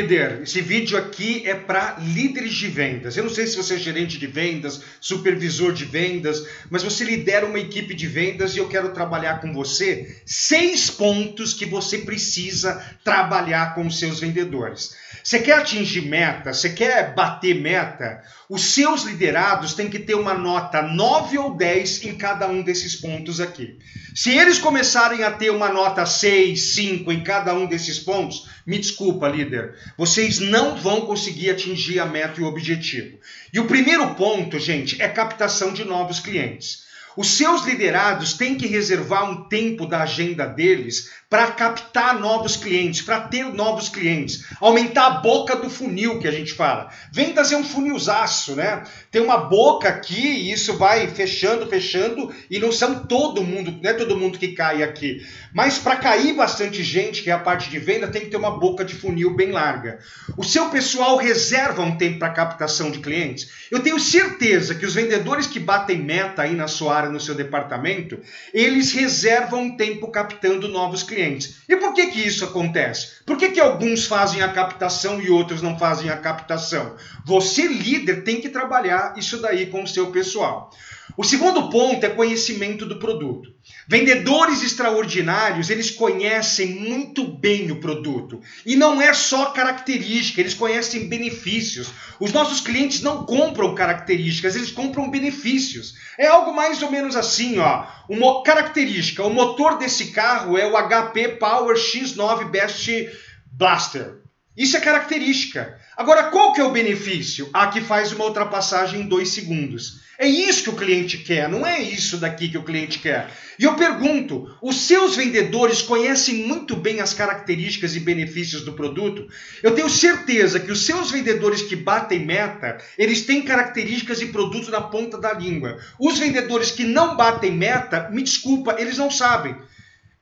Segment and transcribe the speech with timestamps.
[0.00, 3.16] líder, esse vídeo aqui é para líderes de vendas.
[3.16, 7.46] Eu não sei se você é gerente de vendas, supervisor de vendas, mas você lidera
[7.46, 12.82] uma equipe de vendas e eu quero trabalhar com você seis pontos que você precisa
[13.02, 14.94] trabalhar com os seus vendedores.
[15.22, 16.52] Você quer atingir meta?
[16.52, 18.22] Você quer bater meta?
[18.48, 22.96] Os seus liderados têm que ter uma nota 9 ou 10 em cada um desses
[22.96, 23.78] pontos aqui.
[24.14, 28.78] Se eles começarem a ter uma nota 6, 5 em cada um desses pontos, me
[28.78, 33.18] desculpa, líder, vocês não vão conseguir atingir a meta e o objetivo.
[33.52, 36.87] E o primeiro ponto, gente, é captação de novos clientes.
[37.18, 43.02] Os seus liderados têm que reservar um tempo da agenda deles para captar novos clientes,
[43.02, 46.90] para ter novos clientes, aumentar a boca do funil que a gente fala.
[47.12, 48.82] Vendas é um funilzaço, né?
[49.10, 53.90] Tem uma boca aqui e isso vai fechando, fechando e não são todo mundo, não
[53.90, 55.20] é todo mundo que cai aqui.
[55.52, 58.58] Mas para cair bastante gente, que é a parte de venda, tem que ter uma
[58.58, 59.98] boca de funil bem larga.
[60.36, 63.50] O seu pessoal reserva um tempo para captação de clientes.
[63.70, 67.34] Eu tenho certeza que os vendedores que batem meta aí na sua área, no seu
[67.34, 68.18] departamento,
[68.52, 71.62] eles reservam tempo captando novos clientes.
[71.68, 73.22] E por que, que isso acontece?
[73.24, 76.96] Por que, que alguns fazem a captação e outros não fazem a captação?
[77.24, 80.70] Você, líder, tem que trabalhar isso daí com o seu pessoal.
[81.18, 83.52] O segundo ponto é conhecimento do produto.
[83.88, 88.40] Vendedores extraordinários, eles conhecem muito bem o produto.
[88.64, 91.90] E não é só característica, eles conhecem benefícios.
[92.20, 95.94] Os nossos clientes não compram características, eles compram benefícios.
[96.16, 97.84] É algo mais ou menos assim, ó.
[98.08, 103.10] Uma característica, o motor desse carro é o HP Power X9 Best
[103.50, 104.27] Blaster.
[104.58, 105.78] Isso é característica.
[105.96, 107.48] Agora, qual que é o benefício?
[107.52, 110.00] A que faz uma ultrapassagem em dois segundos.
[110.18, 113.30] É isso que o cliente quer, não é isso daqui que o cliente quer.
[113.56, 119.28] E eu pergunto: os seus vendedores conhecem muito bem as características e benefícios do produto?
[119.62, 124.70] Eu tenho certeza que os seus vendedores que batem meta, eles têm características e produtos
[124.70, 125.78] na ponta da língua.
[126.00, 129.56] Os vendedores que não batem meta, me desculpa, eles não sabem.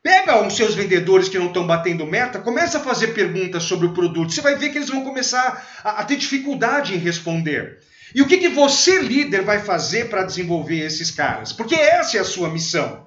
[0.07, 3.93] Pega os seus vendedores que não estão batendo meta, começa a fazer perguntas sobre o
[3.93, 4.33] produto.
[4.33, 7.81] Você vai ver que eles vão começar a, a ter dificuldade em responder.
[8.15, 11.53] E o que, que você, líder, vai fazer para desenvolver esses caras?
[11.53, 13.05] Porque essa é a sua missão.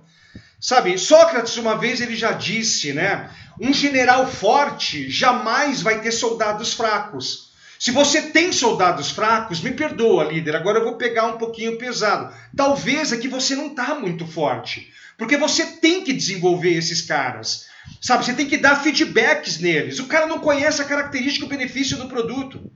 [0.60, 3.30] Sabe, Sócrates uma vez ele já disse, né?
[3.62, 7.49] Um general forte jamais vai ter soldados fracos.
[7.80, 12.36] Se você tem soldados fracos, me perdoa, líder, agora eu vou pegar um pouquinho pesado.
[12.54, 14.92] Talvez é que você não está muito forte.
[15.18, 17.68] Porque você tem que desenvolver esses caras.
[18.02, 19.98] Sabe, você tem que dar feedbacks neles.
[20.00, 22.70] O cara não conhece a característica e o benefício do produto.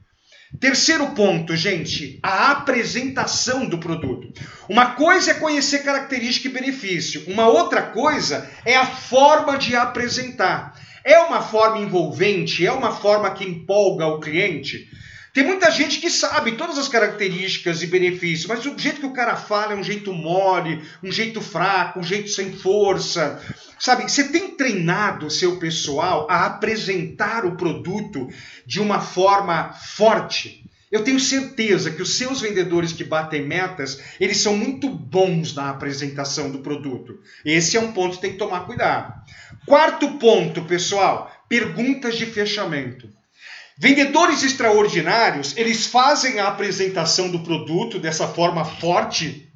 [0.57, 4.31] Terceiro ponto, gente, a apresentação do produto.
[4.69, 10.79] Uma coisa é conhecer característica e benefício, uma outra coisa é a forma de apresentar.
[11.03, 14.89] É uma forma envolvente, é uma forma que empolga o cliente.
[15.33, 19.13] Tem muita gente que sabe todas as características e benefícios, mas o jeito que o
[19.13, 23.41] cara fala é um jeito mole, um jeito fraco, um jeito sem força.
[23.79, 28.29] Sabe, você tem treinado o seu pessoal a apresentar o produto
[28.65, 30.63] de uma forma forte.
[30.91, 35.71] Eu tenho certeza que os seus vendedores que batem metas, eles são muito bons na
[35.71, 37.19] apresentação do produto.
[37.43, 39.11] Esse é um ponto que tem que tomar cuidado.
[39.65, 43.09] Quarto ponto, pessoal, perguntas de fechamento.
[43.77, 49.49] Vendedores extraordinários, eles fazem a apresentação do produto dessa forma forte,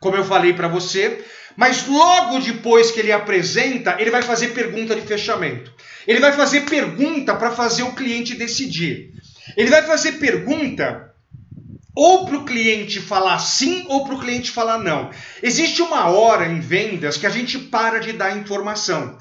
[0.00, 1.24] como eu falei para você,
[1.56, 5.72] mas logo depois que ele apresenta, ele vai fazer pergunta de fechamento.
[6.06, 9.12] Ele vai fazer pergunta para fazer o cliente decidir.
[9.56, 11.07] Ele vai fazer pergunta
[11.98, 15.10] ou para o cliente falar sim ou para o cliente falar não.
[15.42, 19.18] Existe uma hora em vendas que a gente para de dar informação.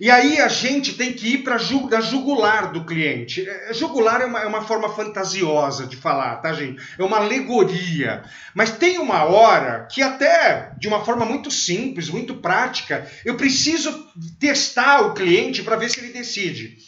[0.00, 3.44] E aí a gente tem que ir para a jugular do cliente.
[3.48, 6.80] É, jugular é uma, é uma forma fantasiosa de falar, tá, gente?
[6.96, 8.22] É uma alegoria.
[8.54, 14.06] Mas tem uma hora que, até de uma forma muito simples, muito prática, eu preciso
[14.38, 16.78] testar o cliente para ver se ele decide.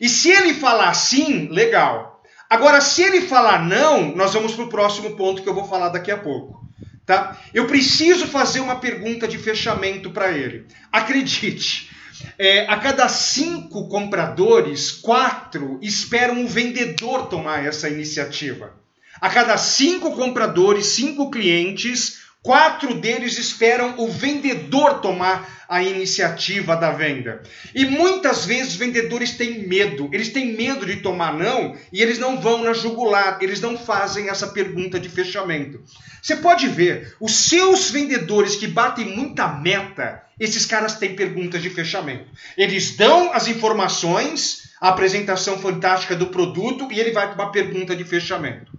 [0.00, 2.17] E se ele falar sim, legal.
[2.48, 5.90] Agora, se ele falar não, nós vamos para o próximo ponto que eu vou falar
[5.90, 6.66] daqui a pouco.
[7.04, 7.38] Tá?
[7.52, 10.66] Eu preciso fazer uma pergunta de fechamento para ele.
[10.92, 11.90] Acredite,
[12.38, 18.72] é, a cada cinco compradores, quatro esperam o vendedor tomar essa iniciativa.
[19.20, 26.90] A cada cinco compradores, cinco clientes, quatro deles esperam o vendedor tomar a iniciativa da
[26.90, 27.42] venda.
[27.74, 32.40] E muitas vezes vendedores têm medo, eles têm medo de tomar não e eles não
[32.40, 35.78] vão na jugular, eles não fazem essa pergunta de fechamento.
[36.22, 41.68] Você pode ver, os seus vendedores que batem muita meta, esses caras têm perguntas de
[41.68, 42.30] fechamento.
[42.56, 47.94] Eles dão as informações, a apresentação fantástica do produto e ele vai para uma pergunta
[47.94, 48.72] de fechamento.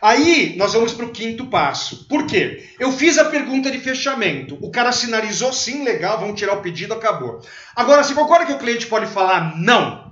[0.00, 2.06] Aí nós vamos para o quinto passo.
[2.06, 2.68] Por quê?
[2.78, 4.58] Eu fiz a pergunta de fechamento.
[4.60, 7.40] O cara sinalizou sim, legal, vamos tirar o pedido, acabou.
[7.74, 10.06] Agora, você concorda que o cliente pode falar não?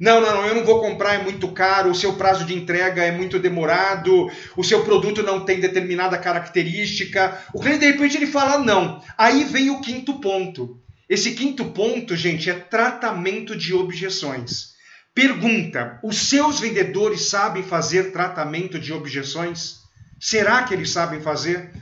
[0.00, 3.02] Não, não, não, eu não vou comprar, é muito caro, o seu prazo de entrega
[3.02, 7.36] é muito demorado, o seu produto não tem determinada característica.
[7.52, 9.02] O cliente, de repente, ele fala não.
[9.16, 10.80] Aí vem o quinto ponto.
[11.08, 14.77] Esse quinto ponto, gente, é tratamento de objeções.
[15.18, 19.78] Pergunta: os seus vendedores sabem fazer tratamento de objeções?
[20.20, 21.72] Será que eles sabem fazer?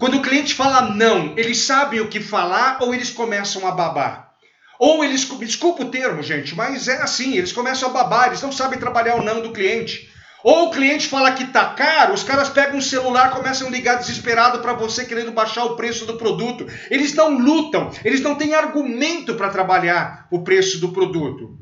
[0.00, 4.32] Quando o cliente fala não, eles sabem o que falar ou eles começam a babar?
[4.80, 8.50] Ou eles, desculpa o termo, gente, mas é assim, eles começam a babar, eles não
[8.50, 10.10] sabem trabalhar o não do cliente.
[10.42, 13.94] Ou o cliente fala que tá caro, os caras pegam o celular, começam a ligar
[13.94, 16.66] desesperado para você querendo baixar o preço do produto.
[16.90, 21.61] Eles não lutam, eles não têm argumento para trabalhar o preço do produto.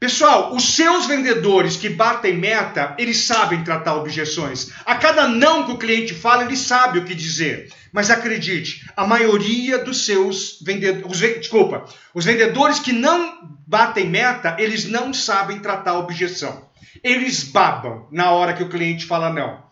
[0.00, 4.70] Pessoal, os seus vendedores que batem meta, eles sabem tratar objeções.
[4.86, 7.68] A cada não que o cliente fala, ele sabe o que dizer.
[7.92, 11.84] Mas acredite, a maioria dos seus vendedores, desculpa,
[12.14, 16.68] os vendedores que não batem meta, eles não sabem tratar objeção.
[17.02, 19.66] Eles babam na hora que o cliente fala não.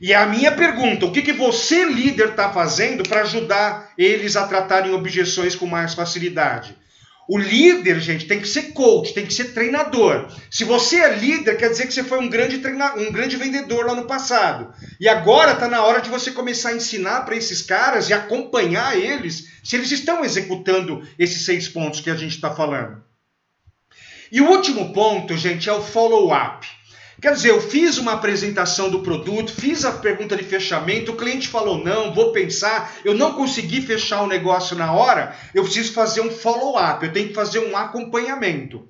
[0.00, 4.44] E a minha pergunta, o que, que você, líder, está fazendo para ajudar eles a
[4.44, 6.76] tratarem objeções com mais facilidade?
[7.32, 10.28] O líder, gente, tem que ser coach, tem que ser treinador.
[10.50, 12.94] Se você é líder, quer dizer que você foi um grande, treina...
[12.94, 14.70] um grande vendedor lá no passado.
[15.00, 18.98] E agora está na hora de você começar a ensinar para esses caras e acompanhar
[18.98, 23.02] eles se eles estão executando esses seis pontos que a gente está falando.
[24.30, 26.68] E o último ponto, gente, é o follow-up.
[27.22, 31.46] Quer dizer, eu fiz uma apresentação do produto, fiz a pergunta de fechamento, o cliente
[31.46, 36.20] falou não, vou pensar, eu não consegui fechar o negócio na hora, eu preciso fazer
[36.20, 38.88] um follow-up, eu tenho que fazer um acompanhamento.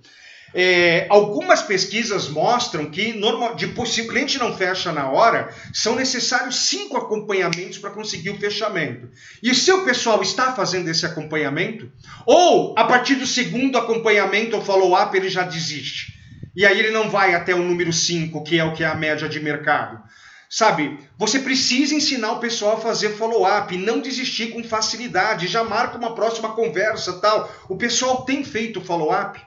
[0.55, 5.95] É, algumas pesquisas mostram que normal, depois, se o cliente não fecha na hora, são
[5.95, 9.11] necessários cinco acompanhamentos para conseguir o fechamento.
[9.43, 11.93] E se o pessoal está fazendo esse acompanhamento,
[12.25, 16.22] ou a partir do segundo acompanhamento ou follow-up ele já desiste.
[16.55, 18.95] E aí ele não vai até o número 5, que é o que é a
[18.95, 20.03] média de mercado.
[20.49, 25.97] Sabe, você precisa ensinar o pessoal a fazer follow-up, não desistir com facilidade, já marca
[25.97, 27.51] uma próxima conversa, tal.
[27.71, 29.41] O pessoal tem feito follow-up?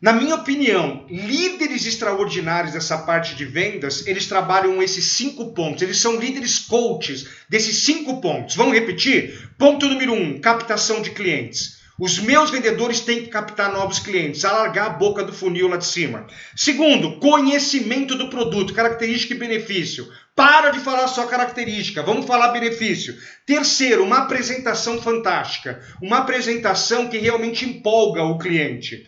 [0.00, 5.82] Na minha opinião, líderes extraordinários dessa parte de vendas, eles trabalham esses cinco pontos.
[5.82, 8.56] Eles são líderes coaches desses cinco pontos.
[8.56, 9.50] Vamos repetir?
[9.58, 11.83] Ponto número um: captação de clientes.
[11.98, 15.86] Os meus vendedores têm que captar novos clientes, alargar a boca do funil lá de
[15.86, 16.26] cima.
[16.56, 20.08] Segundo, conhecimento do produto, característica e benefício.
[20.34, 23.16] Para de falar só característica, vamos falar benefício.
[23.46, 29.06] Terceiro, uma apresentação fantástica, uma apresentação que realmente empolga o cliente.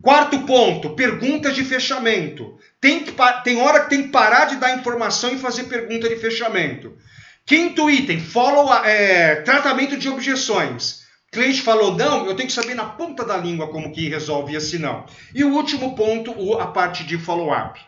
[0.00, 2.56] Quarto ponto, perguntas de fechamento.
[2.80, 3.12] Tem, que,
[3.44, 6.96] tem hora que tem que parar de dar informação e fazer pergunta de fechamento.
[7.44, 11.01] Quinto item, follow, é, tratamento de objeções
[11.32, 14.78] cliente falou não, eu tenho que saber na ponta da língua como que resolve esse
[14.78, 15.06] não.
[15.34, 17.80] E o último ponto, a parte de follow-up.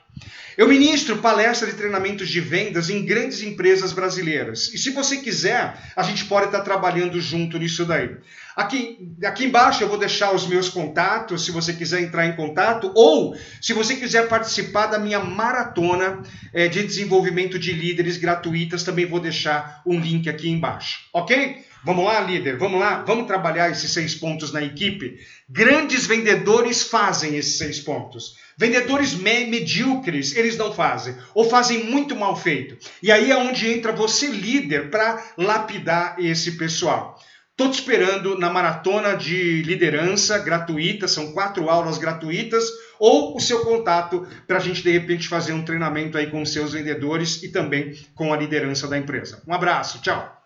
[0.56, 4.72] Eu ministro palestras e treinamentos de vendas em grandes empresas brasileiras.
[4.72, 8.16] E se você quiser, a gente pode estar trabalhando junto nisso daí.
[8.54, 12.92] Aqui, aqui embaixo eu vou deixar os meus contatos, se você quiser entrar em contato,
[12.94, 19.06] ou se você quiser participar da minha maratona é, de desenvolvimento de líderes gratuitas, também
[19.06, 21.64] vou deixar um link aqui embaixo, ok?
[21.84, 25.18] Vamos lá, líder, vamos lá, vamos trabalhar esses seis pontos na equipe.
[25.48, 28.36] Grandes vendedores fazem esses seis pontos.
[28.56, 32.78] Vendedores me medíocres, eles não fazem, ou fazem muito mal feito.
[33.02, 37.20] E aí é onde entra você, líder, para lapidar esse pessoal.
[37.50, 42.64] Estou te esperando na maratona de liderança gratuita, são quatro aulas gratuitas,
[42.98, 46.52] ou o seu contato para a gente de repente fazer um treinamento aí com os
[46.52, 49.42] seus vendedores e também com a liderança da empresa.
[49.46, 50.43] Um abraço, tchau!